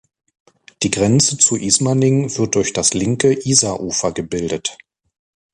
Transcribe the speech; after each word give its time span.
Die 0.81 0.89
Grenze 0.89 1.37
zu 1.37 1.55
Ismaning 1.55 2.35
wird 2.35 2.55
durch 2.55 2.73
das 2.73 2.95
linke 2.95 3.37
Isarufer 3.47 4.11
gebildet. 4.11 4.79